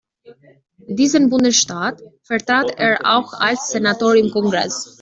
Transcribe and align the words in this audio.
Diesen 0.97 1.29
Bundesstaat 1.29 2.01
vertrat 2.23 2.71
er 2.75 3.01
auch 3.03 3.33
als 3.33 3.69
Senator 3.69 4.15
im 4.15 4.31
Kongress. 4.31 4.89